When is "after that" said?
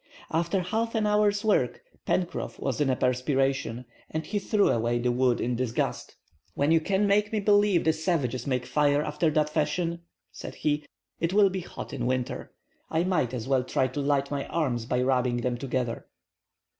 9.03-9.51